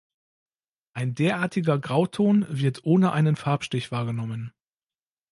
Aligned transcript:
Ein 0.95 1.13
derartiger 1.13 1.77
Grauton 1.77 2.47
wird 2.49 2.85
"ohne 2.85 3.11
einen 3.11 3.35
Farbstich" 3.35 3.91
wahrgenommen. 3.91 4.51